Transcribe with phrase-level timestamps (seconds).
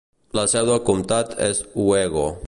[0.37, 2.25] La seu del comtat és Owego.